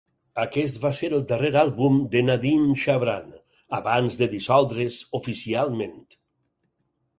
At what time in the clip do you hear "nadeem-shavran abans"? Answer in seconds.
2.31-4.19